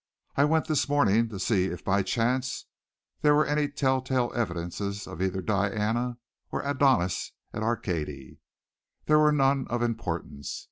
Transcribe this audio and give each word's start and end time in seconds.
"I 0.35 0.45
went 0.45 0.65
this 0.65 0.89
morning 0.89 1.29
to 1.29 1.37
see 1.37 1.65
if 1.65 1.85
by 1.85 2.01
chance 2.01 2.65
there 3.21 3.35
were 3.35 3.45
any 3.45 3.67
tell 3.69 4.01
tale 4.01 4.31
evidences 4.33 5.05
of 5.05 5.21
either 5.21 5.43
Diana 5.43 6.17
or 6.51 6.63
Adonis 6.63 7.33
in 7.53 7.61
Arcady. 7.61 8.39
There 9.05 9.19
were 9.19 9.31
none 9.31 9.67
of 9.67 9.83
importance. 9.83 10.59